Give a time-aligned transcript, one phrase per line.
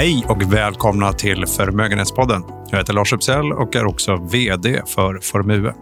[0.00, 2.42] Hej och välkomna till Förmögenhetspodden.
[2.70, 5.74] Jag heter Lars Uppsell och är också vd för Formue.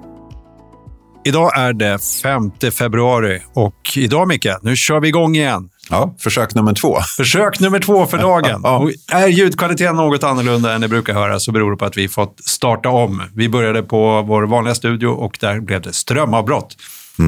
[1.25, 5.71] Idag är det 5 februari och idag, Micke, nu kör vi igång igen.
[5.91, 6.97] Ja, försök nummer två.
[7.17, 8.65] Försök nummer två för dagen.
[8.65, 12.09] Och Är ljudkvaliteten något annorlunda än det brukar höra så beror det på att vi
[12.09, 13.23] fått starta om.
[13.35, 16.77] Vi började på vår vanliga studio och där blev det strömavbrott.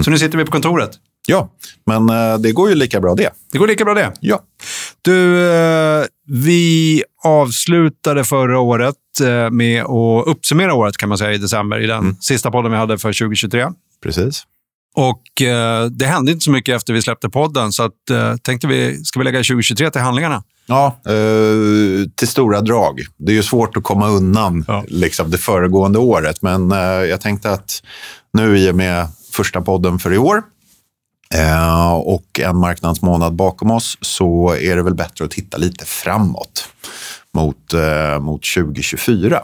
[0.04, 0.90] Så nu sitter vi på kontoret.
[1.26, 1.50] Ja,
[1.86, 3.30] men eh, det går ju lika bra det.
[3.52, 4.12] Det går lika bra det.
[4.20, 4.40] Ja.
[5.02, 11.38] Du, eh, vi avslutade förra året eh, med att uppsummera året kan man säga i
[11.38, 13.66] december i den sista podden vi hade för 2023.
[14.02, 14.42] Precis.
[14.94, 18.66] Och eh, det hände inte så mycket efter vi släppte podden så att, eh, tänkte
[18.66, 20.42] vi, ska vi lägga 2023 till handlingarna?
[20.66, 23.00] Ja, eh, till stora drag.
[23.18, 24.84] Det är ju svårt att komma undan Ja.
[24.88, 26.70] liksom, det föregående året, men
[27.08, 27.82] jag tänkte att
[28.32, 30.42] nu i och med första podden för i år
[31.34, 36.68] eh, och en marknadsmånad bakom oss så är det väl bättre att titta lite framåt
[37.34, 39.42] mot, eh, mot 2024.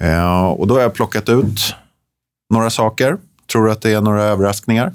[0.00, 1.74] Eh, och då har jag plockat ut
[2.54, 3.16] några saker.
[3.52, 4.92] Tror du att det är några överraskningar?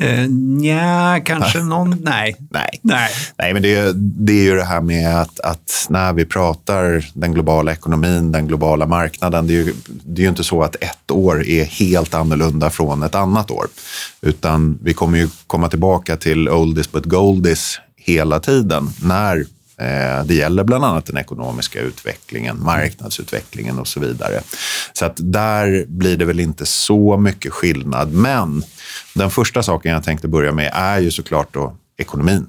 [0.00, 1.96] Eh, nja, kanske någon...
[2.00, 2.36] Nej.
[2.50, 2.80] Nej.
[2.82, 3.10] Nej.
[3.38, 7.34] Nej, men det, det är ju det här med att, att när vi pratar den
[7.34, 11.10] globala ekonomin, den globala marknaden, det är, ju, det är ju inte så att ett
[11.10, 13.66] år är helt annorlunda från ett annat år.
[14.20, 19.44] Utan vi kommer ju komma tillbaka till oldies but goldies hela tiden när
[20.24, 24.40] det gäller bland annat den ekonomiska utvecklingen, marknadsutvecklingen och så vidare.
[24.92, 28.12] Så att där blir det väl inte så mycket skillnad.
[28.12, 28.62] Men
[29.14, 32.46] den första saken jag tänkte börja med är ju såklart då ekonomin.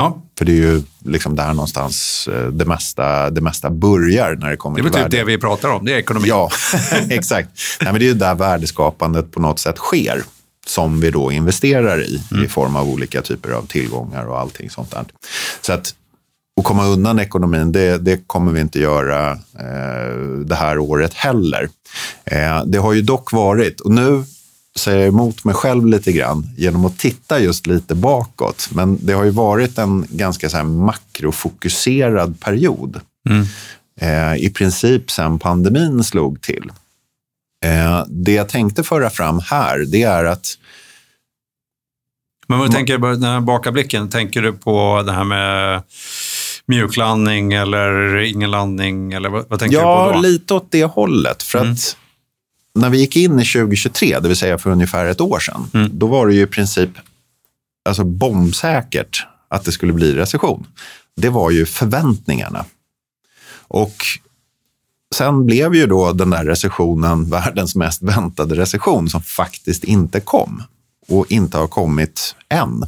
[0.00, 4.50] Ja, För det är ju liksom där någonstans eh, det mesta, det mesta börjar när
[4.50, 5.84] det kommer det är väl till typ det vi pratar om.
[5.84, 6.28] Det är ekonomi.
[6.28, 6.50] Ja,
[7.10, 7.48] exakt.
[7.80, 10.22] Nej, men det är ju där värdeskapandet på något sätt sker
[10.66, 14.90] som vi då investerar i, i form av olika typer av tillgångar och allting sånt
[14.90, 15.04] där.
[15.60, 15.94] Så att
[16.58, 21.68] att komma undan ekonomin, det, det kommer vi inte göra eh, det här året heller.
[22.24, 24.24] Eh, det har ju dock varit, och nu
[24.76, 28.68] säger jag emot mig själv lite grann genom att titta just lite bakåt.
[28.72, 33.00] Men det har ju varit en ganska så här makrofokuserad period.
[34.00, 36.70] Eh, I princip sen pandemin slog till.
[37.64, 40.58] Eh, det jag tänkte föra fram här, det är att
[42.46, 45.82] Men vad du tänker du, den här bakablicken, tänker du på det här med
[46.68, 49.12] mjuklandning eller ingen landning?
[49.12, 50.20] Eller vad, vad tänker du på Ja, då?
[50.20, 51.42] lite åt det hållet.
[51.42, 51.96] För att
[52.74, 56.06] när vi gick in i 2023, det vill säga för ungefär ett år sedan, då
[56.06, 56.90] var det ju i princip
[57.88, 60.66] alltså bombsäkert att det skulle bli recession.
[61.16, 62.64] Det var ju förväntningarna.
[63.68, 63.96] Och
[65.14, 70.62] sen blev ju då den där recessionen världens mest väntade recession som faktiskt inte kom
[71.08, 72.84] och inte har kommit än.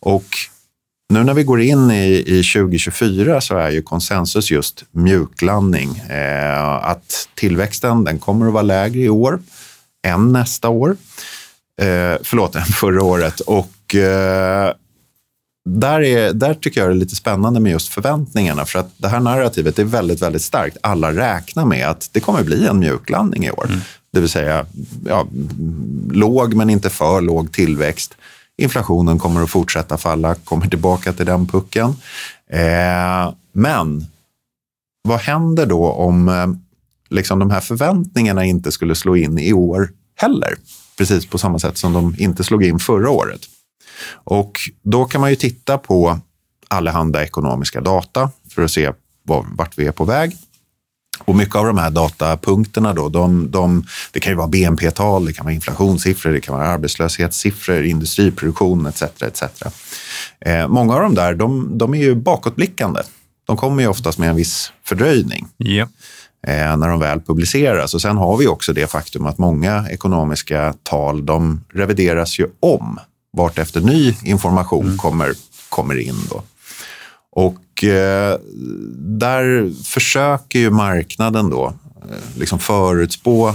[0.00, 0.26] Och
[1.08, 5.98] nu när vi går in i, i 2024 så är ju konsensus just mjuklandning.
[5.98, 9.40] Eh, att tillväxten den kommer att vara lägre i år
[10.06, 10.96] än nästa år.
[11.80, 13.40] Eh, förlåt, än förra året.
[13.40, 14.72] Och eh,
[15.68, 18.64] där, är, där tycker jag det är lite spännande med just förväntningarna.
[18.64, 20.76] För att det här narrativet är väldigt, väldigt starkt.
[20.80, 23.70] Alla räknar med att det kommer bli en mjuklandning i år.
[24.12, 24.66] Det vill säga
[25.06, 25.26] ja,
[26.10, 28.14] låg men inte för låg tillväxt.
[28.58, 31.96] Inflationen kommer att fortsätta falla, kommer tillbaka till den pucken.
[32.50, 34.06] Eh, men
[35.02, 36.46] vad händer då om eh,
[37.10, 40.54] liksom de här förväntningarna inte skulle slå in i år heller?
[40.98, 43.40] Precis på samma sätt som de inte slog in förra året.
[44.10, 44.52] Och
[44.82, 46.18] då kan man ju titta på
[46.68, 48.92] allehanda ekonomiska data för att se
[49.56, 50.36] vart vi är på väg.
[51.18, 55.32] Och mycket av de här datapunkterna då, de, de, det kan ju vara BNP-tal, det
[55.32, 59.02] kan vara inflationssiffror, det kan vara arbetslöshetssiffror, industriproduktion etc.
[59.02, 59.42] etc.
[60.40, 63.00] Eh, många av de där, de, de är ju bakåtblickande.
[63.46, 65.46] De kommer ju oftast med en viss fördröjning
[66.46, 67.94] eh, när de väl publiceras.
[67.94, 72.98] Och sen har vi också det faktum att många ekonomiska tal, de revideras ju om
[73.32, 75.34] vart efter ny information kommer,
[75.68, 76.16] kommer in.
[76.30, 76.42] Då.
[77.36, 78.38] Och eh,
[78.98, 81.66] där försöker ju marknaden då
[82.02, 83.54] eh, liksom förutspå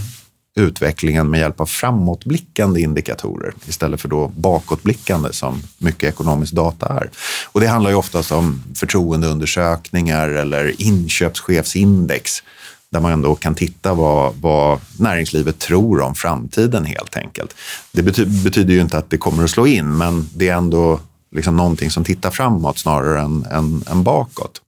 [0.55, 7.09] utvecklingen med hjälp av framåtblickande indikatorer istället för då bakåtblickande som mycket ekonomisk data är.
[7.51, 12.43] Och det handlar ju oftast om förtroendeundersökningar eller inköpschefsindex
[12.91, 17.55] där man ändå kan titta vad, vad näringslivet tror om framtiden helt enkelt.
[17.91, 20.99] Det bety betyder ju inte att det kommer att slå in, men det är ändå
[21.31, 24.61] liksom någonting som tittar framåt snarare än, än, än bakåt.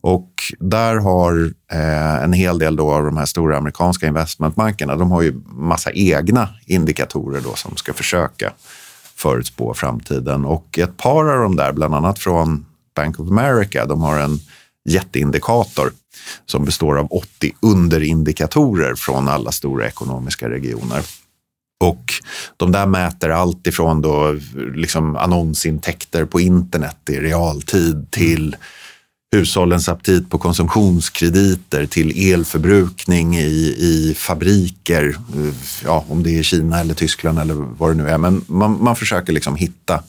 [0.00, 5.10] Och där har eh, en hel del då av de här stora amerikanska investmentbankerna, de
[5.10, 8.52] har ju massa egna indikatorer då som ska försöka
[9.14, 10.44] förutspå framtiden.
[10.44, 12.66] Och ett par av de där, bland annat från
[12.96, 14.40] Bank of America, de har en
[14.84, 15.92] jätteindikator
[16.46, 21.02] som består av 80 underindikatorer från alla stora ekonomiska regioner.
[21.80, 22.12] Och
[22.56, 24.38] de där mäter allt ifrån då
[24.74, 28.56] liksom annonsintäkter på internet i realtid till
[29.32, 35.16] hushållens aptit på konsumtionskrediter till elförbrukning i, i fabriker,
[35.84, 38.18] ja, om det är Kina eller Tyskland eller vad det nu är.
[38.18, 40.02] Men man, man försöker liksom hitta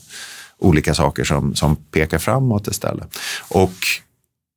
[0.58, 3.18] olika saker som, som pekar framåt istället.
[3.48, 3.74] Och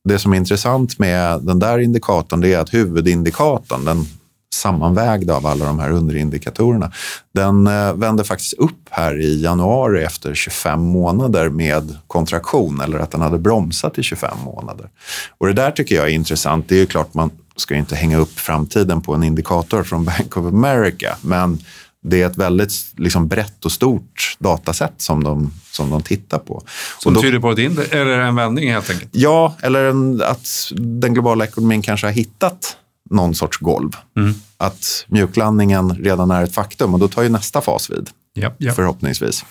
[0.09, 4.05] det som är intressant med den där indikatorn det är att huvudindikatorn, den
[4.55, 6.91] sammanvägda av alla de här underindikatorerna,
[7.33, 13.11] den eh, vände faktiskt upp här i januari efter 25 månader med kontraktion eller att
[13.11, 14.89] den hade bromsat i 25 månader.
[15.37, 16.69] Och det där tycker jag är intressant.
[16.69, 20.37] Det är ju klart man ska inte hänga upp framtiden på en indikator från Bank
[20.37, 21.59] of America, men
[22.07, 26.63] det är ett väldigt liksom, brett och stort datasätt som de, som de tittar på.
[26.99, 29.09] Som då, tyder på ett eller en vändning helt enkelt?
[29.11, 32.77] Ja, eller en, att den globala ekonomin kanske har hittat
[33.09, 33.91] någon sorts golv.
[34.17, 34.33] Mm.
[34.57, 38.09] Att mjuklandningen redan är ett faktum och då tar ju nästa fas vid.
[38.37, 38.75] Yep, yep.
[38.75, 39.45] Förhoppningsvis.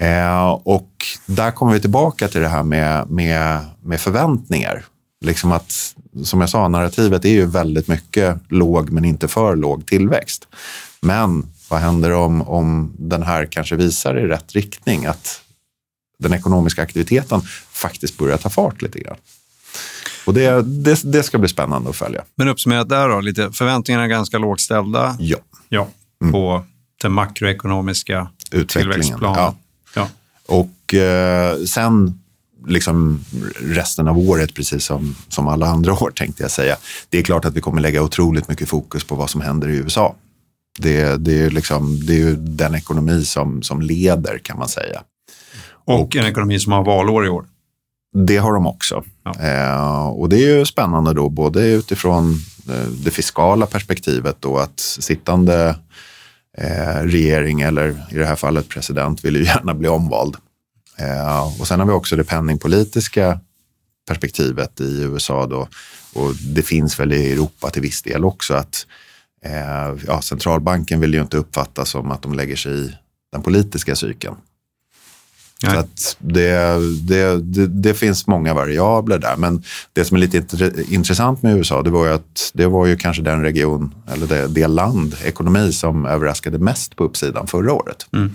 [0.00, 0.90] Eh, och
[1.26, 4.84] där kommer vi tillbaka till det här med, med, med förväntningar.
[5.24, 5.94] Liksom att,
[6.24, 10.48] som jag sa, narrativet är ju väldigt mycket låg men inte för låg tillväxt.
[11.00, 15.06] Men vad händer om, om den här kanske visar i rätt riktning?
[15.06, 15.40] Att
[16.18, 17.40] den ekonomiska aktiviteten
[17.70, 19.16] faktiskt börjar ta fart lite grann.
[20.24, 22.24] Och det, det, det ska bli spännande att följa.
[22.34, 25.16] Men uppsummerat där då, lite, förväntningarna är ganska lågt ställda.
[25.18, 25.38] Ja.
[25.68, 25.88] ja
[26.22, 26.32] mm.
[26.32, 26.64] På
[27.02, 28.28] den makroekonomiska
[28.68, 29.38] tillväxtplanen.
[29.38, 29.56] Ja.
[29.94, 30.08] ja.
[30.46, 32.20] Och eh, sen
[32.66, 33.24] liksom
[33.60, 36.76] resten av året, precis som, som alla andra år tänkte jag säga.
[37.08, 39.76] Det är klart att vi kommer lägga otroligt mycket fokus på vad som händer i
[39.76, 40.14] USA.
[40.78, 45.02] Det, det, är, liksom, det är ju den ekonomi som, som leder kan man säga.
[45.66, 47.44] Och, och en ekonomi som har valår i år.
[48.26, 49.04] Det har de också.
[49.24, 49.40] Ja.
[49.40, 52.34] Eh, och det är ju spännande då, både utifrån
[52.68, 55.76] eh, det fiskala perspektivet då att sittande
[56.58, 60.36] eh, regering, eller i det här fallet president, vill ju gärna bli omvald.
[60.98, 63.40] Eh, och sen har vi också det penningpolitiska
[64.08, 65.68] perspektivet i USA då.
[66.14, 68.86] Och det finns väl i Europa till viss del också att
[69.44, 72.94] eh, ja, centralbanken vill ju inte uppfattas som att de lägger sig i
[73.32, 74.36] den politiska cykeln.
[75.60, 76.78] Så att det,
[77.08, 79.36] det, det, det, finns många variabler där.
[79.36, 79.62] Men
[79.92, 80.46] det som är lite
[80.88, 84.48] intressant med USA, det var ju att det var ju kanske den region, eller det,
[84.48, 88.06] det land, ekonomi som överraskade mest på uppsidan förra året.
[88.12, 88.32] Mm.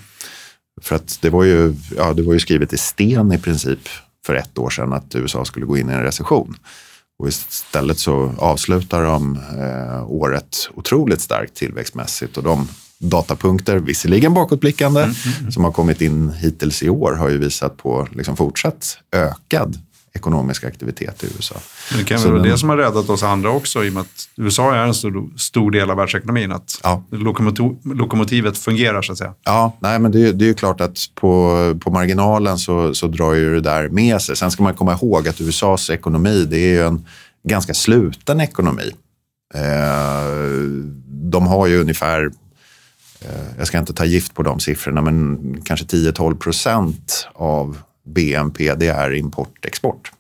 [0.82, 3.80] För att det var, ju, ja, det var ju skrivet i sten i princip
[4.26, 6.56] för ett år sedan att USA skulle gå in i en recession.
[7.20, 12.68] Och istället så avslutar de eh, året otroligt starkt tillväxtmässigt och de
[13.00, 15.52] datapunkter, visserligen bakåtblickande, mm, mm, mm.
[15.52, 19.78] som har kommit in hittills i år har ju visat på liksom fortsatt ökad
[20.14, 21.56] ekonomisk aktivitet i USA.
[21.98, 24.30] Det kan väl vara det som har räddat oss andra också i och med att
[24.36, 26.52] USA är en stor, stor del av världsekonomin.
[26.52, 27.04] Att ja.
[27.84, 29.34] lokomotivet fungerar så att säga.
[29.46, 33.34] Ja, nej, men det, det är ju klart att på, på marginalen så, så drar
[33.34, 34.36] ju det där med sig.
[34.36, 37.06] Sen ska man komma ihåg att USAs ekonomi det är ju en
[37.48, 38.92] ganska sluten ekonomi.
[39.54, 39.62] Eh,
[41.32, 42.32] de har ju ungefär
[43.58, 48.88] jag ska inte ta gift på de siffrorna, men kanske 10-12 procent av BNP det
[48.88, 50.12] är import-export.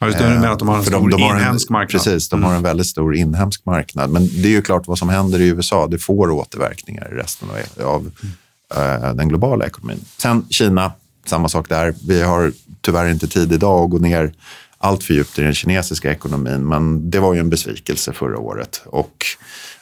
[0.00, 2.04] Ja, just det, du menar att de har en stor de, de inhemsk en, marknad?
[2.04, 2.48] Precis, de mm.
[2.48, 4.10] har en väldigt stor inhemsk marknad.
[4.10, 7.48] Men det är ju klart vad som händer i USA, det får återverkningar i resten
[7.50, 9.04] av, av mm.
[9.08, 10.04] uh, den globala ekonomin.
[10.16, 10.92] Sen Kina,
[11.26, 11.94] samma sak där.
[12.06, 14.32] Vi har tyvärr inte tid idag att gå ner
[14.78, 18.82] allt för djupt i den kinesiska ekonomin, men det var ju en besvikelse förra året.
[18.86, 19.24] Och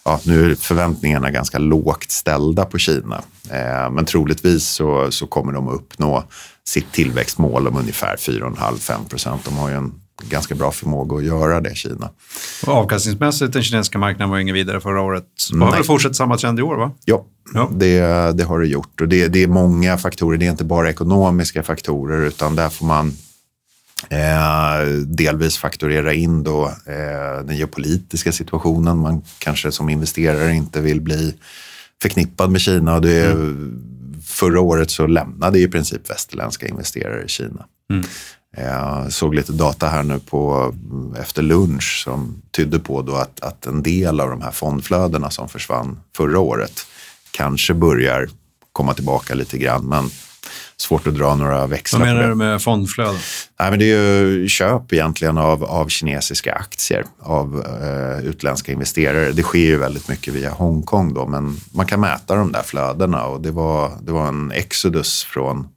[0.04, 3.22] ja, nu är förväntningarna ganska lågt ställda på Kina.
[3.50, 6.24] Eh, men troligtvis så, så kommer de att uppnå
[6.64, 9.44] sitt tillväxtmål om ungefär 4,5-5 procent.
[9.44, 9.92] De har ju en
[10.28, 12.10] ganska bra förmåga att göra det, Kina.
[12.66, 15.24] Och avkastningsmässigt, den kinesiska marknaden var ingen vidare förra året.
[15.60, 16.76] Har väl fortsatt samma trend i år?
[16.76, 16.90] va?
[17.04, 17.70] Ja, ja.
[17.72, 18.00] Det,
[18.36, 19.00] det har det gjort.
[19.00, 20.38] Och det, det är många faktorer.
[20.38, 23.12] Det är inte bara ekonomiska faktorer, utan där får man
[24.10, 28.98] Eh, delvis fakturera in då, eh, den geopolitiska situationen.
[28.98, 31.34] Man kanske som investerare inte vill bli
[32.02, 32.94] förknippad med Kina.
[32.94, 33.90] Och det, mm.
[34.26, 37.66] Förra året så lämnade i princip västerländska investerare Kina.
[37.90, 38.04] Mm.
[38.56, 40.74] Jag såg lite data här nu på,
[41.20, 45.48] efter lunch som tydde på då att, att en del av de här fondflödena som
[45.48, 46.86] försvann förra året
[47.30, 48.28] kanske börjar
[48.72, 49.84] komma tillbaka lite grann.
[49.84, 50.10] Men
[50.84, 53.18] svårt att dra några växlar Vad menar du med fondflöde?
[53.60, 59.32] Nej, men det är ju köp egentligen av, av kinesiska aktier av eh, utländska investerare.
[59.32, 63.24] Det sker ju väldigt mycket via Hongkong då, men man kan mäta de där flödena
[63.24, 65.68] och det var, det var en exodus från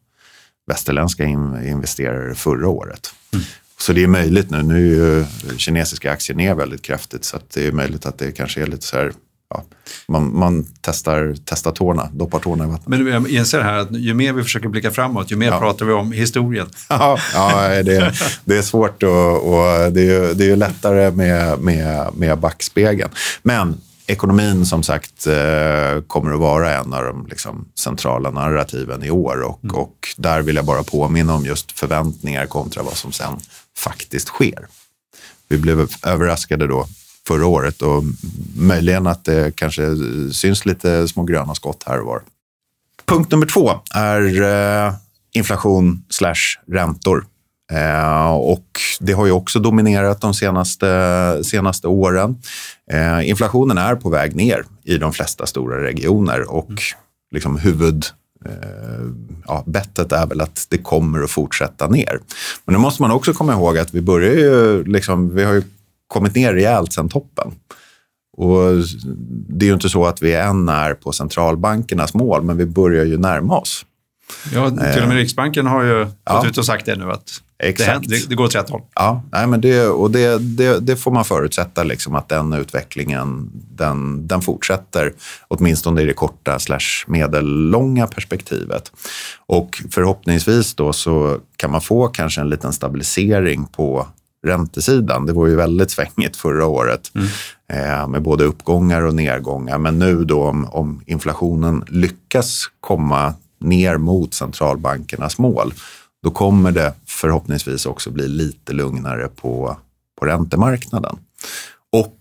[0.67, 3.13] västerländska in, investerare förra året.
[3.33, 3.45] Mm.
[3.79, 4.63] Så det är möjligt nu.
[4.63, 5.25] Nu är ju
[5.57, 8.97] kinesiska aktier ner väldigt kraftigt så det är möjligt att det kanske är lite så
[8.97, 9.11] här
[9.49, 9.63] Ja,
[10.07, 12.87] man, man testar, testar tårna, doppar tårna i vattnet.
[12.87, 15.59] Men jag inser här att ju mer vi försöker blicka framåt, ju mer ja.
[15.59, 16.69] pratar vi om historien.
[16.89, 18.13] Ja, ja det,
[18.45, 23.09] det är svårt och, och det, är det är lättare med, med, med backspegeln.
[23.43, 29.11] Men ekonomin som sagt eh, kommer att vara en av de liksom, centrala narrativen i
[29.11, 29.75] år och, mm.
[29.75, 33.39] och där vill jag bara påminna om just förväntningar kontra vad som sen
[33.77, 34.67] faktiskt sker.
[35.49, 36.87] Vi blev överraskade då
[37.27, 38.03] förra året och
[38.57, 39.81] möjligen att det kanske
[40.31, 42.21] syns lite små gröna skott här och var.
[43.05, 44.93] Punkt nummer två är eh,
[45.33, 47.25] inflation slash räntor.
[47.71, 48.67] Eh, och
[48.99, 52.41] det har ju också dominerat de senaste, senaste åren.
[52.91, 56.79] Eh, inflationen är på väg ner i de flesta stora regioner och mm.
[57.31, 58.05] liksom huvud
[59.47, 62.19] ja, bettet är väl att det kommer att fortsätta ner.
[62.65, 65.63] Men nu måste man också komma ihåg att vi börjar ju, liksom, vi har ju
[66.07, 67.51] kommit ner rejält sedan toppen.
[68.37, 68.73] Och
[69.49, 73.05] det är ju inte så att vi än är på centralbankernas mål, men vi börjar
[73.05, 73.85] ju närma oss.
[74.53, 76.37] Ja, till och med eh, Riksbanken har ju ja.
[76.37, 78.09] gått ut och sagt det nu att Exakt.
[78.09, 78.81] Det, det, går åt rätt håll.
[78.95, 83.49] Ja, nej, men det, och det, det, det får man förutsätta liksom att den utvecklingen
[83.53, 85.13] den, den fortsätter,
[85.47, 88.91] åtminstone i det korta slash medellånga perspektivet.
[89.45, 94.07] Och förhoppningsvis då så kan man få kanske en liten stabilisering på
[94.47, 95.25] räntesidan.
[95.25, 98.11] Det var ju väldigt svängigt förra året mm.
[98.11, 99.77] med både uppgångar och nedgångar.
[99.77, 105.73] Men nu då om, om inflationen lyckas komma ner mot centralbankernas mål,
[106.23, 109.77] då kommer det förhoppningsvis också bli lite lugnare på,
[110.19, 111.17] på räntemarknaden.
[111.91, 112.19] Och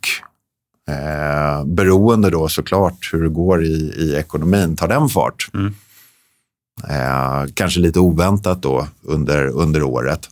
[0.94, 5.48] eh, beroende då såklart hur det går i, i ekonomin, tar den fart?
[5.54, 5.74] Mm.
[6.88, 10.28] Eh, kanske lite oväntat då under, under året.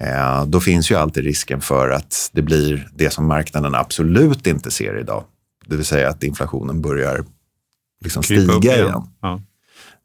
[0.00, 4.70] Eh, då finns ju alltid risken för att det blir det som marknaden absolut inte
[4.70, 5.24] ser idag.
[5.66, 7.24] Det vill säga att inflationen börjar
[8.04, 8.86] liksom stiga igen.
[8.86, 9.02] igen.
[9.20, 9.40] Ja.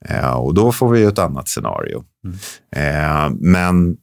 [0.06, 2.04] Eh, och då får vi ett annat scenario.
[2.26, 2.38] Mm.
[2.76, 3.98] Eh, men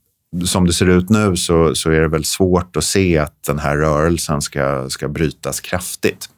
[0.44, 3.58] som det ser ut nu så, så är det väl svårt att se att den
[3.58, 6.28] här rörelsen ska, ska brytas kraftigt.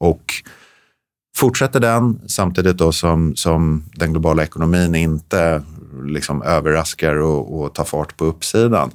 [0.00, 0.32] Och
[1.36, 5.62] fortsätter den samtidigt då som, som den globala ekonomin inte
[6.06, 8.90] liksom överraskar och, och tar fart på uppsidan,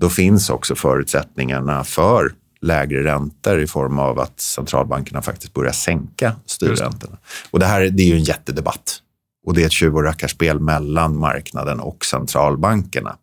[0.00, 6.36] då finns också förutsättningarna för lägre räntor i form av att centralbankerna faktiskt börjar sänka
[6.46, 7.16] styrräntorna.
[7.50, 8.98] Och det här det är ju en jättedebatt.
[9.46, 13.16] Och det är ett tjuv och rackarspel mellan marknaden och centralbankerna.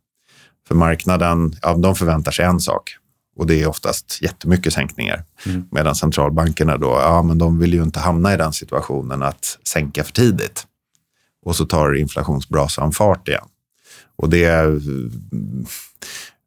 [0.68, 2.98] För marknaden, ja, de förväntar sig en sak
[3.38, 5.24] och det är oftast jättemycket sänkningar.
[5.46, 5.68] Mm.
[5.72, 10.04] Medan centralbankerna då, ja men de vill ju inte hamna i den situationen att sänka
[10.04, 10.66] för tidigt
[11.48, 13.48] och så tar inflationsbrasan fart igen.
[14.16, 14.80] Och det är,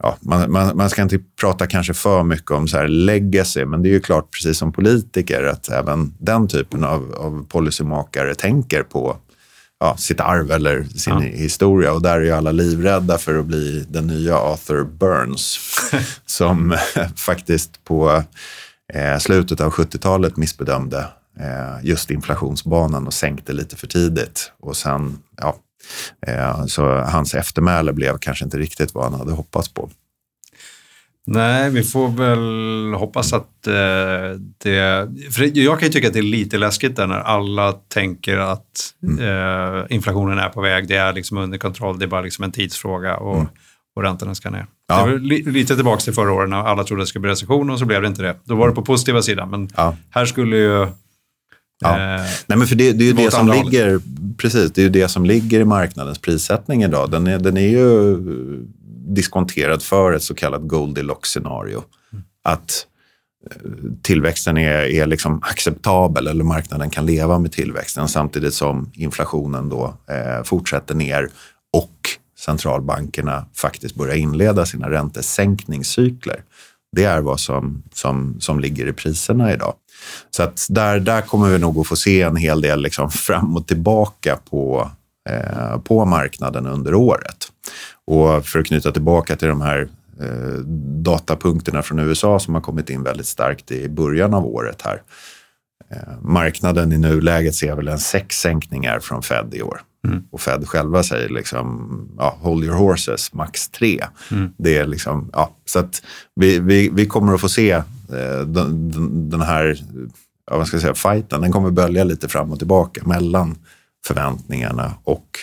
[0.02, 3.82] ja, man, man, man, ska inte prata kanske för mycket om så här legacy, men
[3.82, 8.82] det är ju klart, precis som politiker, att även den typen av, av policymakare tänker
[8.82, 9.16] på
[9.80, 11.20] ja, sitt arv eller sin ja.
[11.20, 11.92] historia.
[11.92, 15.58] Och där är ju alla livrädda för att bli den nya Arthur Burns,
[16.26, 16.76] som
[17.16, 18.22] faktiskt på
[18.94, 21.06] eh, slutet av 70-talet missbedömde
[21.82, 24.52] just inflationsbanan och sänkte lite för tidigt.
[24.60, 25.56] Och sen, ja,
[26.26, 29.90] eh, så hans eftermäle blev kanske inte riktigt vad han hade hoppats på.
[31.26, 35.08] Nej, vi får väl hoppas att eh, det...
[35.30, 38.94] För jag kan ju tycka att det är lite läskigt där när alla tänker att
[39.02, 39.18] mm.
[39.18, 42.52] eh, inflationen är på väg, det är liksom under kontroll, det är bara liksom en
[42.52, 43.48] tidsfråga och, mm.
[43.96, 44.66] och räntorna ska ner.
[44.88, 45.06] Ja.
[45.06, 47.30] Det var li, lite tillbaka till förra året när alla trodde att det skulle bli
[47.30, 48.36] recession och så blev det inte det.
[48.44, 49.96] Då var det på positiva sidan, men ja.
[50.10, 50.86] här skulle ju
[51.80, 51.90] Ja.
[51.90, 54.00] Eh, Nej, men för det, det är ju det som ligger,
[54.36, 57.10] precis, det är det som ligger i marknadens prissättning idag.
[57.10, 58.16] Den är, den är ju
[59.08, 61.82] diskonterad för ett så kallat Goldilocks-scenario.
[62.12, 62.24] Mm.
[62.44, 62.86] Att
[63.50, 63.70] eh,
[64.02, 69.94] tillväxten är, är liksom acceptabel eller marknaden kan leva med tillväxten samtidigt som inflationen då
[70.10, 71.28] eh, fortsätter ner
[71.72, 71.96] och
[72.38, 76.42] centralbankerna faktiskt börjar inleda sina räntesänkningscykler.
[76.96, 79.74] Det är vad som, som, som ligger i priserna idag.
[80.30, 83.56] Så att där, där kommer vi nog att få se en hel del liksom fram
[83.56, 84.90] och tillbaka på,
[85.28, 87.52] eh, på marknaden under året.
[88.06, 89.88] Och för att knyta tillbaka till de här
[90.20, 90.58] eh,
[91.02, 95.02] datapunkterna från USA som har kommit in väldigt starkt i början av året här.
[95.90, 99.80] Eh, marknaden i nuläget ser väl en sex sänkningar från Fed i år.
[100.06, 100.22] Mm.
[100.30, 104.04] Och Fed själva säger liksom, ja, hold your horses, max tre.
[104.30, 104.52] Mm.
[104.56, 106.02] Det är liksom, ja, så att
[106.36, 107.82] vi, vi, vi kommer att få se
[108.46, 109.80] den, den, här
[110.50, 111.40] ja, vad ska jag säga, fighten.
[111.40, 113.58] Den kommer bölja lite fram och tillbaka mellan
[114.06, 115.38] förväntningarna och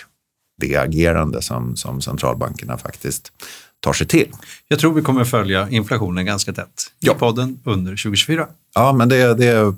[0.62, 3.32] det agerande som, som centralbankerna faktiskt
[3.80, 4.32] tar sig till.
[4.68, 7.14] Jag tror vi kommer följa inflationen ganska tätt Ja.
[7.14, 8.48] i podden under 2024.
[8.76, 9.66] Ja, men det, det är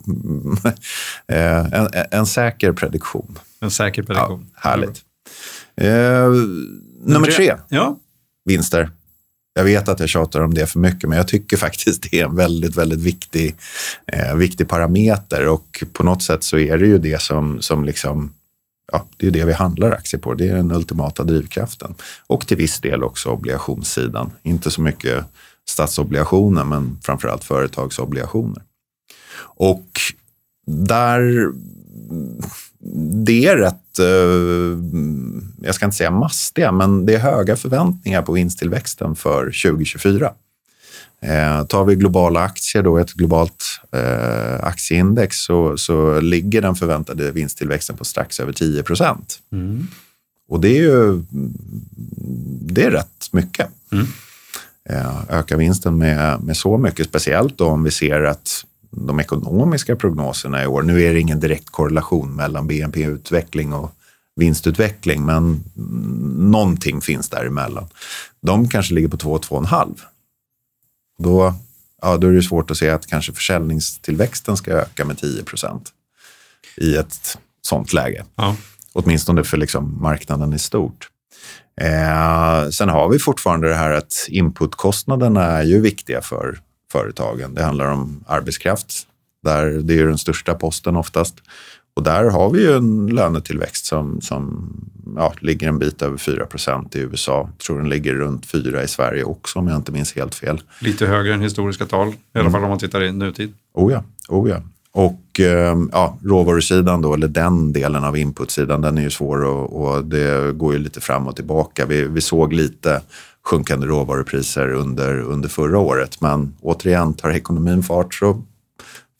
[1.27, 3.39] eh, en, en säker prediktion.
[3.59, 4.49] En säker Ja, prediktion.
[4.55, 5.01] härligt.
[5.75, 5.87] Eh,
[7.05, 7.97] nummer tre, Ja,
[8.45, 8.91] vinster.
[9.53, 12.25] Jag vet att jag tjatar om det för mycket, men jag tycker faktiskt det är
[12.25, 13.55] en väldigt, väldigt viktig,
[14.05, 18.33] eh, viktig parameter och på något sätt så är det ju det som, som liksom,
[18.91, 20.33] ja, det är det vi handlar aktier på.
[20.33, 21.95] Det är den ultimata drivkraften.
[22.27, 24.31] Och till viss del också obligationssidan.
[24.43, 25.25] Inte så mycket
[25.69, 28.63] statsobligationer, men framförallt företagsobligationer.
[29.41, 29.87] Och
[30.67, 31.51] där,
[33.25, 33.88] det är rätt,
[35.61, 40.33] jag ska inte säga mastiga, men det är höga förväntningar på vinsttillväxten för 2024.
[41.21, 47.31] Eh, tar vi globala aktier, då, ett globalt eh, aktieindex, så, så ligger den förväntade
[47.31, 49.39] vinsttillväxten på strax över 10 procent.
[50.49, 51.23] Och det är ju
[52.61, 53.67] det är rätt mycket.
[54.89, 59.95] Eh, öka vinsten med, med så mycket, speciellt då om vi ser att de ekonomiska
[59.95, 63.91] prognoserna i år, nu är det ingen direkt korrelation mellan BNP-utveckling och
[64.35, 65.63] vinstutveckling, men
[66.51, 67.87] någonting finns däremellan.
[68.41, 69.99] De kanske ligger på 2-2,5.
[71.23, 71.53] Då,
[72.01, 75.89] ja, då är det svårt att se att kanske försäljningstillväxten ska öka med 10 procent
[76.77, 78.25] i ett sånt läge.
[78.35, 78.55] ja.
[78.93, 81.09] Åtminstone för liksom marknaden i stort.
[81.81, 86.59] Eh, sen har vi fortfarande det här att inputkostnaderna är ju viktiga för
[86.91, 87.53] företagen.
[87.53, 89.07] Det handlar om arbetskraft.
[89.43, 91.35] Där det är den största posten oftast.
[91.95, 94.73] Och där har vi ju en lönetillväxt som, som
[95.15, 97.49] ja, ligger en bit över 4 procent i USA.
[97.51, 100.61] Jag tror den ligger runt 4 i Sverige också om jag inte minns helt fel.
[100.81, 102.45] Lite högre än historiska tal, i Mm.
[102.45, 103.53] alla fall om man tittar i nutid.
[103.73, 104.61] Oh ja, oh ja.
[104.91, 109.81] Och eh, ja, råvarusidan då, eller den delen av inputsidan, den är ju svår och,
[109.81, 111.85] och det går ju lite fram och tillbaka.
[111.85, 113.01] Vi, vi såg lite
[113.49, 118.43] sjunkande råvarupriser under, under förra året, men återigen, tar ekonomin fart så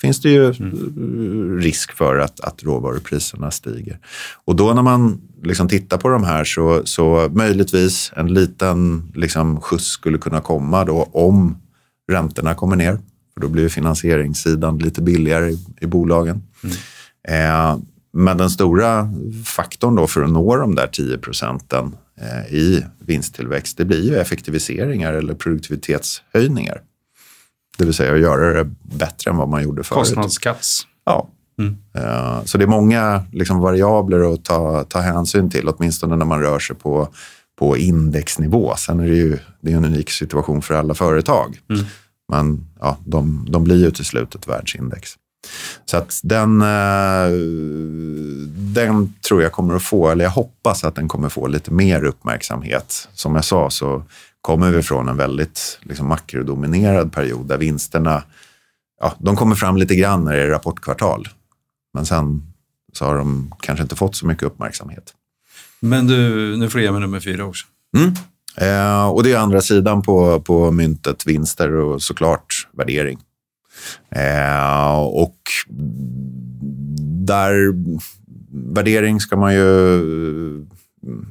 [0.02, 4.00] finns det ju eh, risk för att, att råvarupriserna stiger.
[4.46, 9.62] Och då när man liksom tittar på de här så, så möjligtvis en liten liksom,
[9.62, 11.58] skjuts skulle kunna komma då om
[12.12, 13.00] räntorna kommer ner.
[13.34, 16.42] För då blir finansieringssidan lite billigare i, i bolagen.
[17.28, 17.78] Eh,
[18.13, 19.10] men den stora
[19.46, 21.96] faktorn då för att nå de där 10 procenten
[22.49, 26.82] i vinsttillväxt, det blir ju effektiviseringar eller produktivitetshöjningar.
[27.77, 29.99] Det vill säga att göra det bättre än vad man gjorde förut.
[29.99, 30.88] Kostnadskats.
[31.05, 31.29] Ja.
[31.95, 36.41] Eh, Så det är många liksom, variabler att ta, ta hänsyn till, åtminstone när man
[36.41, 37.10] rör sig på,
[37.60, 38.75] på indexnivå.
[38.77, 41.60] Sen är det ju det är en unik situation för alla företag.
[42.32, 45.10] Men ja, de, de blir ju till slut ett världsindex.
[45.86, 47.32] Så att den, eh,
[48.75, 52.04] den tror jag kommer att få, eller jag hoppas att den kommer få lite mer
[52.04, 53.08] uppmärksamhet.
[53.13, 54.04] Som jag sa så
[54.41, 58.23] kommer vi från en väldigt liksom, makrodominerad period där vinsterna
[58.99, 61.28] ja, de kommer fram lite grann när det är rapportkvartal.
[61.93, 62.54] Men sen
[62.93, 65.13] så har de kanske inte fått så mycket uppmärksamhet.
[65.80, 67.65] Men du, nu får jag med nummer fyra också.
[67.97, 68.13] Mm.
[68.58, 73.19] Eh, och det är andra sidan på, på myntet, vinster och såklart värdering.
[74.15, 75.38] Eh, och
[77.28, 77.74] där
[78.74, 80.65] värdering ska man ju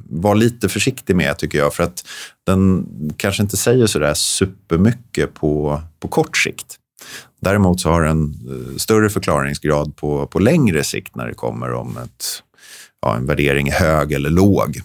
[0.09, 1.73] vara lite försiktig med tycker jag.
[1.73, 2.07] För att
[2.45, 6.75] den kanske inte säger sådär supermycket på, på kort sikt.
[7.41, 11.97] Däremot så har den eh, större förklaringsgrad på, på längre sikt när det kommer om
[11.97, 12.25] ett,
[13.01, 14.81] ja, en värdering är hög eller låg.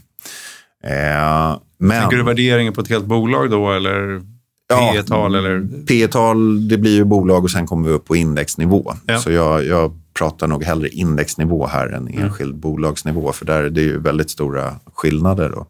[0.84, 4.22] Eh, men, Tänker du värderingen på ett helt bolag då, eller
[4.68, 4.92] Ja.
[4.94, 5.84] P tal eller?
[5.86, 8.94] P tal det blir ju bolag och sen kommer vi upp på indexnivå.
[9.06, 9.18] Ja.
[9.18, 13.32] Så jag, jag pratar nog hellre indexnivå här än enskild bolagsnivå.
[13.32, 15.66] För där är det ju väldigt stora skillnader då,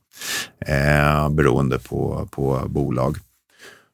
[0.66, 3.16] eh, beroende på, på bolag.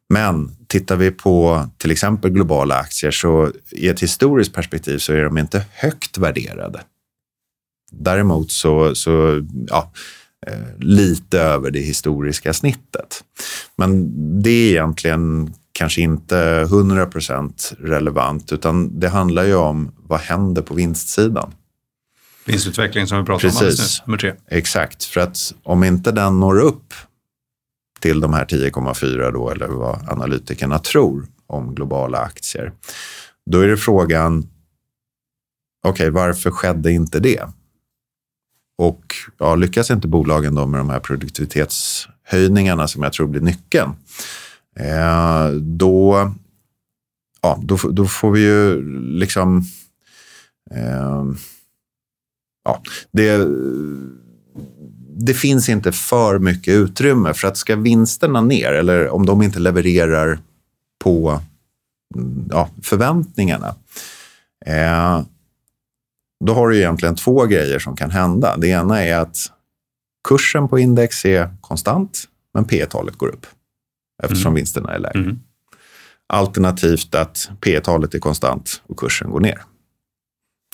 [0.08, 5.24] Men tittar vi på till exempel globala aktier så i ett historiskt perspektiv så är
[5.24, 6.80] de inte högt värderade.
[7.92, 9.92] Däremot så, så ja,
[10.78, 13.24] lite över det historiska snittet.
[13.76, 20.62] Men det är egentligen kanske inte 100% relevant utan det handlar ju om vad händer
[20.62, 21.54] på vinstsidan.
[22.44, 24.00] Vinstutveckling som vi pratade om alldeles Precis.
[24.00, 24.06] nyss.
[24.06, 24.32] Nummer tre.
[24.48, 26.94] Exakt, för att om inte den når upp
[28.00, 32.72] till de här 10,4 då, eller vad analytikerna tror om globala aktier,
[33.50, 34.48] då är det frågan,
[35.86, 37.42] okej, varför skedde inte det?
[38.80, 43.90] Och ja, lyckas inte bolagen då med de här produktivitetshöjningarna som jag tror blir nyckeln,
[44.76, 46.32] eh, då,
[47.42, 48.82] ja, då, då får vi ju
[49.18, 49.62] liksom...
[50.70, 51.24] Eh,
[52.64, 53.48] ja, det,
[55.16, 57.34] det finns inte för mycket utrymme.
[57.34, 60.38] För att ska vinsterna ner, eller om de inte levererar
[61.04, 61.40] på
[62.16, 63.74] mm, ja, förväntningarna,
[64.66, 65.22] eh,
[66.44, 68.56] då har du egentligen två grejer som kan hända.
[68.56, 69.52] Det ena är att
[70.28, 72.24] kursen på index är konstant,
[72.54, 73.46] men P talet går upp
[74.22, 74.54] eftersom mm.
[74.54, 75.18] vinsterna är lägre.
[75.18, 75.38] Mm.
[76.32, 79.62] Alternativt att P talet är konstant och kursen går ner.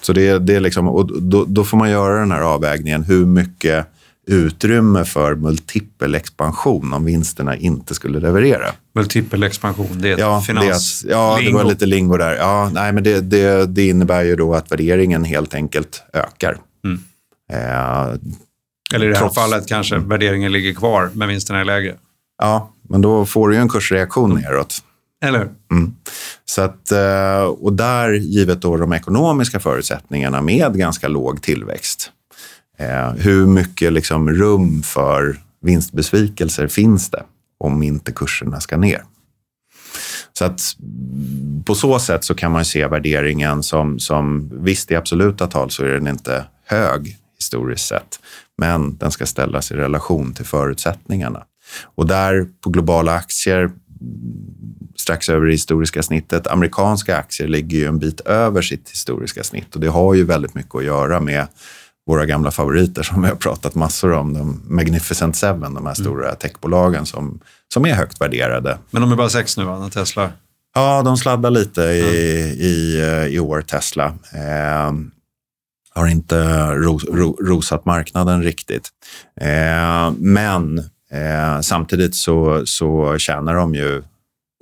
[0.02, 3.02] Så det, det är liksom, och då, då, får man göra den här avvägningen.
[3.02, 3.86] Hur mycket
[4.26, 8.66] utrymme för multipel expansion om vinsterna inte skulle leverera.
[8.96, 11.02] Multipel expansion, det är ja, finans...
[11.02, 11.58] Det, ja, lingo.
[11.58, 12.36] det var lite lingo där.
[12.36, 16.56] Ja, nej, men det, det, det innebär ju då att värderingen helt enkelt ökar.
[16.84, 17.00] Mm.
[17.52, 18.18] Eh,
[18.94, 20.08] Eller i det här fallet kanske mm.
[20.08, 21.94] värderingen ligger kvar, men vinsterna är lägre.
[22.38, 24.42] Ja, men då får du ju en kursreaktion mm.
[24.42, 24.78] neråt.
[25.24, 25.94] Eller mm.
[26.44, 32.10] Så att, eh, Och där, givet då de ekonomiska förutsättningarna med ganska låg tillväxt,
[32.78, 37.22] eh, hur mycket liksom rum för vinstbesvikelser finns det
[37.58, 39.02] om inte kurserna ska ner?
[40.32, 40.60] Så att
[41.66, 45.84] på så sätt så kan man se värderingen som, som visst i absoluta tal så
[45.84, 48.20] är den inte hög historiskt sett,
[48.58, 51.44] men den ska ställas i relation till förutsättningarna.
[51.94, 53.70] Och där på globala aktier
[54.96, 56.46] strax över det historiska snittet.
[56.46, 60.54] Amerikanska aktier ligger ju en bit över sitt historiska snitt och det har ju väldigt
[60.54, 61.46] mycket att göra med
[62.06, 65.94] våra gamla favoriter som vi har pratat massor om, de Magnificent Seven, de här mm.
[65.94, 67.40] stora techbolagen som,
[67.74, 68.78] som är högt värderade.
[68.90, 69.90] Men de är bara sex nu, va?
[69.92, 70.32] Tesla?
[70.74, 72.58] Ja, de sladdar lite i, mm.
[72.60, 74.04] i, eh, i år, Tesla.
[74.32, 74.92] Eh,
[75.94, 78.88] har inte ros, ro, rosat marknaden riktigt.
[79.40, 80.78] Eh, men
[81.10, 84.02] eh, samtidigt så, så tjänar de ju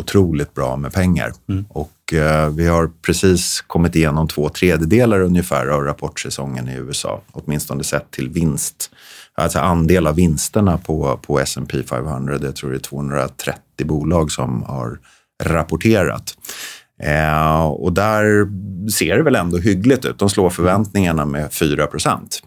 [0.03, 1.33] otroligt bra med pengar.
[1.49, 1.65] Mm.
[1.69, 7.23] Och och eh, vi har precis kommit igenom två tredjedelar ungefär av rapportsäsongen i USA,
[7.33, 8.91] åtminstone sett till vinst.
[9.35, 12.39] Alltså andel av vinsterna på, på S&P 500.
[12.43, 14.99] Jag tror det är 230 bolag som har
[15.43, 16.35] rapporterat.
[17.03, 18.47] Eh, och där
[18.91, 20.19] ser det väl ändå hyggligt ut.
[20.19, 22.43] De slår förväntningarna med 4 procent.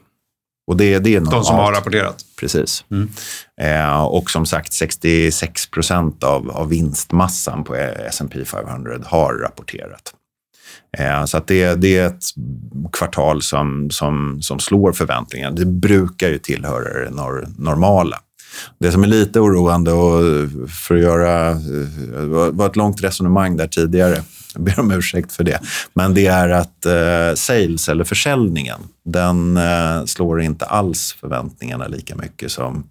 [0.67, 2.25] Och det, det är De som har rapporterat?
[2.39, 2.85] Precis.
[2.91, 3.09] Mm.
[3.61, 10.13] Eh, och som sagt, 66 procent av, av vinstmassan på S&P 500 har rapporterat.
[10.97, 12.23] Eh, så att det, det, är ett
[12.91, 15.55] kvartal som, som, som slår förväntningarna.
[15.55, 18.17] Det brukar ju tillhöra det nor normala.
[18.79, 20.21] Det som är lite oroande, och
[20.69, 21.53] för att göra...
[21.53, 24.21] Det var ett långt resonemang där tidigare.
[24.53, 25.59] Jag ber om ursäkt för det.
[25.93, 32.15] Men det är att eh, sales, eller försäljningen, den eh, slår inte alls förväntningarna lika
[32.15, 32.83] mycket som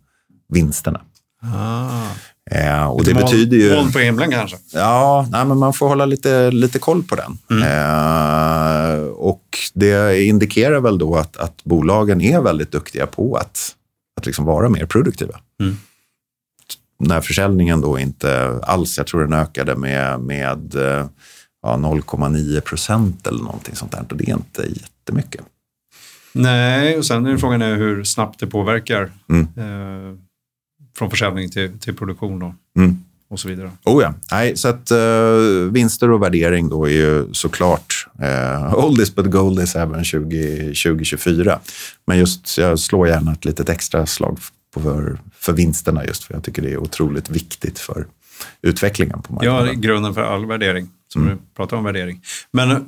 [0.48, 1.00] vinsterna.
[1.42, 2.06] Ah.
[2.50, 3.74] Eh, och det mål, betyder ju...
[3.74, 4.56] Moln på himlen kanske?
[4.72, 7.38] Ja, nej, men man får hålla lite, lite koll på den.
[7.50, 7.62] Mm.
[7.62, 13.74] Eh, och det indikerar väl då att, att bolagen är väldigt duktiga på att,
[14.20, 15.40] att liksom vara mer produktiva.
[15.60, 15.76] Mm.
[16.98, 21.06] När försäljningen då inte alls, jag tror den ökade med, med eh,
[21.66, 24.04] ja, 0,9 procent eller någonting sånt där.
[24.10, 25.44] Och det är inte jättemycket.
[26.32, 29.42] Nej, och sen är frågan är hur snabbt det påverkar mm.
[29.56, 30.18] eh,
[30.98, 33.04] från försäljning till, till produktion då, mm.
[33.28, 33.70] och så vidare.
[33.84, 34.14] Oh ja.
[34.32, 34.98] Nej, så att eh,
[35.70, 41.58] vinster och värdering då är ju såklart eh, oldis but goldis även 20, 2024.
[42.06, 44.38] Men just jag slår gärna ett litet extra slag
[44.74, 48.06] på för, för vinsterna just för jag tycker det är otroligt viktigt för
[48.62, 49.66] utvecklingen på marknaden.
[49.66, 51.36] Ja, grunden för all värdering som mm.
[51.36, 52.22] du pratar om värdering.
[52.52, 52.78] Men eh,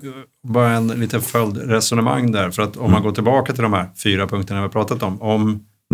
[0.48, 2.50] bara en liten följdresonemang där.
[2.50, 2.92] För att om mm.
[2.92, 5.22] man går tillbaka till de här fyra punkterna vi har pratat om.
[5.22, 5.42] Om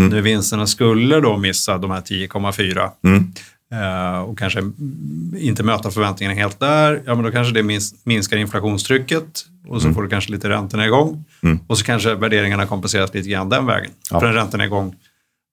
[0.00, 0.10] mm.
[0.10, 3.32] nu vinsterna skulle då missa de här 10,4 mm.
[3.72, 4.60] eh, och kanske
[5.36, 7.02] inte möta förväntningarna helt där.
[7.06, 9.94] Ja, men då kanske det minskar inflationstrycket och så mm.
[9.94, 11.24] får du kanske lite räntenedgång.
[11.42, 11.58] Mm.
[11.66, 13.90] Och så kanske värderingarna kompenseras lite grann den vägen.
[14.10, 14.20] Ja.
[14.20, 14.94] För en räntenedgång,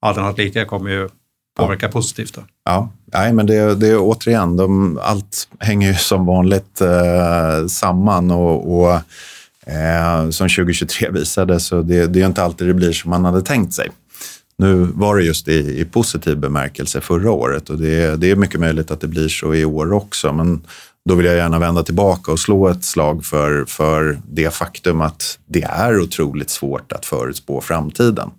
[0.01, 1.09] allt annat lika, kommer ju
[1.57, 1.91] påverka ja.
[1.91, 2.33] positivt.
[2.35, 2.41] Då.
[2.65, 8.31] Ja, Nej, men det, det är återigen, de, allt hänger ju som vanligt eh, samman
[8.31, 8.93] och, och
[9.71, 13.41] eh, som 2023 visade så det, det är inte alltid det blir som man hade
[13.41, 13.89] tänkt sig.
[14.57, 18.59] Nu var det just i, i positiv bemärkelse förra året och det, det är mycket
[18.59, 20.33] möjligt att det blir så i år också.
[20.33, 20.65] Men
[21.09, 25.39] då vill jag gärna vända tillbaka och slå ett slag för, för det faktum att
[25.45, 28.29] det är otroligt svårt att förutspå framtiden.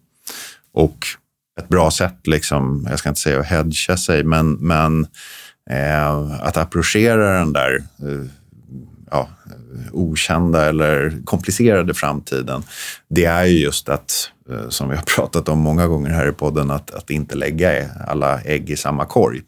[0.74, 1.06] Och
[1.60, 5.06] ett bra sätt, liksom, jag ska inte säga att hedga sig, men, men
[5.70, 8.26] eh, att approchera den där eh,
[9.10, 9.28] ja,
[9.92, 12.62] okända eller komplicerade framtiden,
[13.10, 16.32] det är ju just att, eh, som vi har pratat om många gånger här i
[16.32, 19.40] podden, att, att inte lägga alla ägg i samma korg,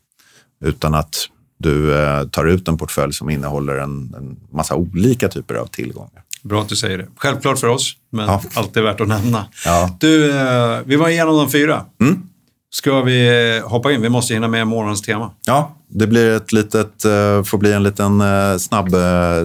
[0.64, 5.54] utan att du eh, tar ut en portfölj som innehåller en, en massa olika typer
[5.54, 6.23] av tillgångar.
[6.44, 7.06] Bra att du säger det.
[7.16, 8.42] Självklart för oss, men Ja.
[8.54, 9.46] alltid värt att nämna.
[9.64, 9.96] Ja.
[10.00, 11.84] Du, eh, vi var igenom de fyra.
[12.00, 12.22] Mm.
[12.70, 14.02] Ska vi hoppa in?
[14.02, 15.30] Vi måste hinna med morgonens tema.
[15.46, 18.94] Ja, det blir ett litet, eh, får bli en liten eh, snabb,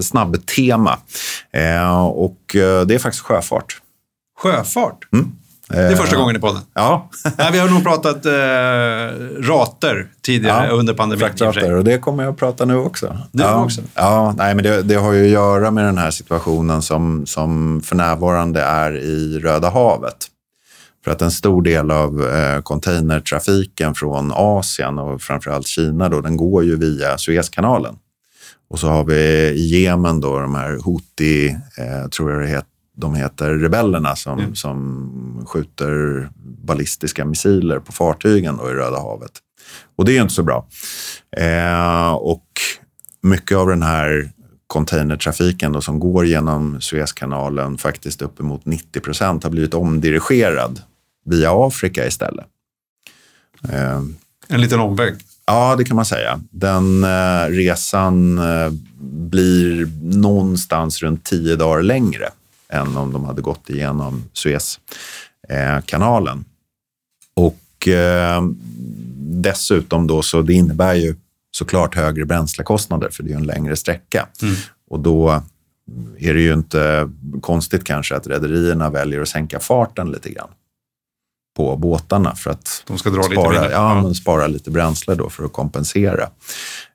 [0.02, 0.98] snabb tema.
[2.12, 3.80] Och det är faktiskt sjöfart.
[4.38, 5.08] Sjöfart.
[5.12, 5.32] Mm.
[5.70, 6.62] Det är första gången i podden.
[6.74, 8.30] Ja, Nej, vi har nog pratat eh,
[9.48, 11.20] rater tidigare Ja, under pandemin.
[11.20, 13.16] fraktrater och det kommer jag att prata nu också.
[13.32, 13.64] Nu ja.
[13.64, 13.80] också?
[13.94, 17.80] Ja, nej, men det, det har ju att göra med den här situationen som, som
[17.84, 20.26] för närvarande är i Röda havet.
[21.04, 26.36] För att en stor del av eh, containertrafiken från Asien och framförallt Kina då, den
[26.36, 27.94] går ju via Suezkanalen.
[28.70, 29.14] Och så har vi
[29.56, 32.64] i Jemen då de här Houthi, eh, tror jag det het,
[32.96, 34.54] de heter, rebellerna som, Mm.
[34.54, 36.28] som skjuter
[36.64, 39.32] ballistiska missiler på fartygen då i Röda havet.
[39.96, 40.66] Och det är ju inte så bra.
[41.36, 42.44] Eh, och
[43.22, 44.30] mycket av den här
[44.66, 50.82] containertrafiken då, som går genom Suezkanalen, faktiskt uppemot 90 procent, har blivit omdirigerad
[51.24, 52.46] via Afrika istället.
[53.68, 54.02] Eh,
[54.48, 55.14] En liten omväg.
[55.46, 56.40] Ja, det kan man säga.
[56.50, 58.72] Den eh, resan eh,
[59.30, 62.28] blir någonstans runt tio dagar längre
[62.70, 66.44] än om de hade gått igenom Suezkanalen.
[67.36, 68.42] Och eh,
[69.18, 71.14] dessutom då så det innebär ju
[71.50, 74.28] såklart högre bränslekostnader för det är ju en längre sträcka.
[74.42, 74.54] Mm.
[74.90, 75.42] Och då
[76.18, 80.48] är det ju inte konstigt kanske att rederierna väljer att sänka farten lite grann
[81.56, 83.70] på båtarna för att De ska dra lite spara, mindre.
[83.70, 86.28] ja, Men spara lite bränsle då för att kompensera.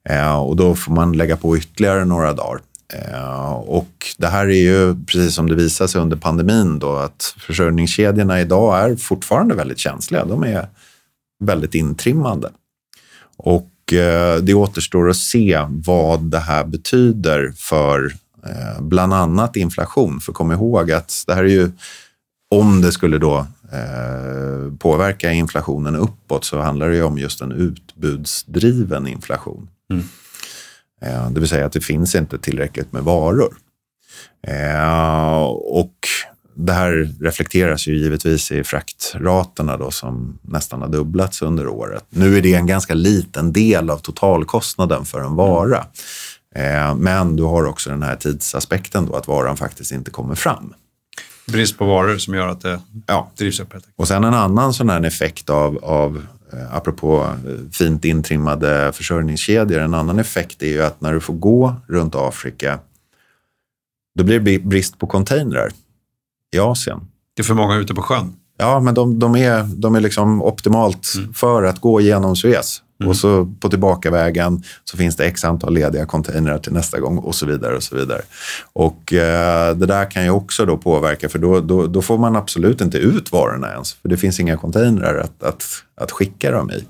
[0.09, 2.61] Eh, och då får man lägga på ytterligare några dagar.
[2.93, 7.35] Eh, och det här är ju, precis som det visade sig under pandemin, då, att
[7.37, 10.25] försörjningskedjorna idag är fortfarande väldigt känsliga.
[10.25, 10.67] De är
[11.39, 12.51] väldigt intrimmade.
[13.37, 18.13] Och eh, det återstår att se vad det här betyder för
[18.45, 20.19] eh, bland annat inflation.
[20.19, 21.71] För kom ihåg att det här är ju,
[22.49, 23.47] om det skulle då
[24.79, 29.69] påverka inflationen uppåt så handlar det ju om just en utbudsdriven inflation.
[29.91, 30.03] Mm.
[31.01, 33.55] Eh, det vill säga att det finns inte tillräckligt med varor.
[34.47, 35.95] Eh, och
[36.57, 42.05] det här reflekteras ju givetvis i fraktraterna då som nästan har dubblats under året.
[42.09, 45.85] Nu är det en ganska liten del av totalkostnaden för en vara.
[46.55, 50.73] Eh, men du har också den här tidsaspekten då att varan faktiskt inte kommer fram.
[51.47, 53.73] Brist på varor som gör att det Ja, drivs upp.
[53.95, 56.25] och sen en annan sån här effekt av, av
[56.71, 61.75] apropå eh, fint intrimmade försörjningskedjor, en annan effekt är ju att när du får gå
[61.87, 62.79] runt Afrika,
[64.15, 65.71] då blir det brist på containrar
[66.55, 66.99] i Asien.
[67.35, 68.35] Det är för många ute på sjön.
[68.57, 72.81] Ja, men de, de är, de är liksom optimalt för att gå igenom Suez.
[73.03, 77.35] Och så på tillbakavägen så finns det x antal lediga containrar till nästa gång och
[77.35, 77.75] så vidare.
[77.75, 78.21] Och så vidare.
[78.73, 82.35] Och eh, det där kan ju också då påverka för då, då, då får man
[82.35, 83.93] absolut inte ut varorna ens.
[83.93, 85.65] För det finns inga containrar att, att,
[86.01, 86.85] att skicka dem i.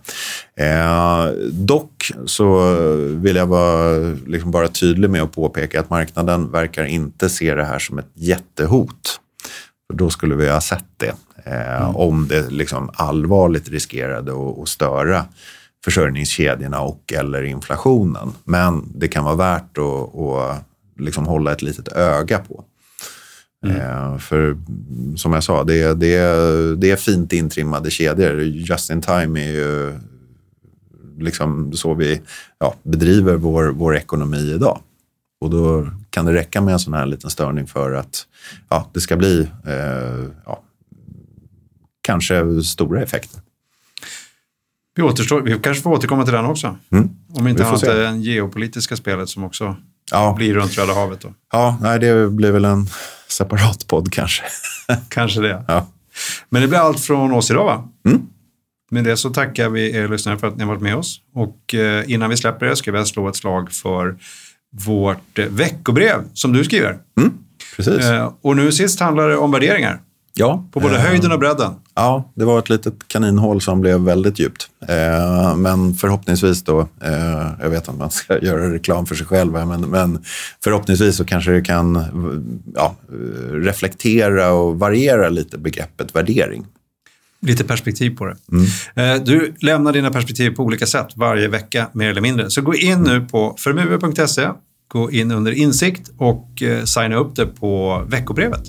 [0.61, 6.85] Eh, dock så vill jag vara, liksom bara tydlig med att påpeka att marknaden verkar
[6.85, 9.19] inte se det här som ett jättehot.
[9.87, 11.13] För då skulle vi ha sett det.
[11.51, 15.25] Eh, Om det liksom allvarligt riskerade att störa
[15.85, 18.31] försörjningskedjorna och eller inflationen.
[18.43, 20.63] Men det kan vara värt att, att
[20.99, 22.63] liksom hålla ett litet öga på.
[23.65, 24.57] Eh, för
[25.15, 28.41] som jag sa, det, är- det, det är fint intrimmade kedjor.
[28.41, 29.99] Just in time är ju
[31.19, 32.21] liksom så vi
[32.59, 34.79] ja, bedriver vår, vår ekonomi idag.
[35.41, 38.27] Och då kan det räcka med en sån här liten störning för att
[38.69, 40.63] ja, det ska bli eh, ja,
[42.01, 43.41] kanske stora effekter.
[44.95, 46.77] Vi, återstår, vi kanske får återkomma till den också.
[46.91, 47.09] Mm.
[47.33, 49.75] Om inte annat det geopolitiska spelet som också
[50.11, 51.21] Ja, blir runt Röda havet.
[51.21, 51.33] Då.
[51.51, 52.87] ja nej, det blir väl en
[53.27, 54.43] separat podd kanske.
[55.09, 55.63] Kanske det.
[55.67, 55.87] Ja.
[56.49, 57.87] Men det blir allt från oss idag va?
[58.07, 58.21] Mm.
[58.91, 61.21] Med det så tackar vi er lyssnare för att ni har varit med oss.
[61.33, 64.15] Och eh, innan vi släpper det ska vi slå ett slag för
[64.85, 66.97] vårt eh, veckobrev som du skriver.
[67.19, 67.33] Mm,
[67.75, 68.05] precis.
[68.05, 70.01] Eh, och nu sist handlar det om värderingar.
[70.33, 71.73] ja, På både höjden och bredden.
[71.95, 74.69] Ja, det var ett litet kaninhål som blev väldigt djupt.
[74.87, 79.51] Eh, men förhoppningsvis då, eh, jag vet att man ska göra reklam för sig själv,
[79.51, 80.23] men, men
[80.63, 82.03] förhoppningsvis så kanske det kan
[82.75, 82.95] ja,
[83.51, 86.65] reflektera och variera lite begreppet värdering.
[87.41, 88.35] Lite perspektiv på det.
[88.95, 92.49] Eh, Du lämnar dina perspektiv på olika sätt varje vecka, mer eller mindre.
[92.49, 94.49] Så gå in nu på förmue.se,
[94.87, 98.63] gå in under insikt och eh, signa upp det på veckobrevet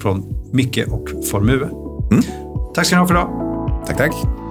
[0.00, 1.68] från Micke och Formue.
[2.74, 3.28] Tack ska ni ha för idag.
[3.86, 4.41] Tack, tack.